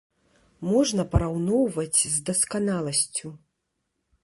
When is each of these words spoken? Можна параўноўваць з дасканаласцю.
Можна 0.69 1.05
параўноўваць 1.15 1.99
з 2.15 2.25
дасканаласцю. 2.33 3.27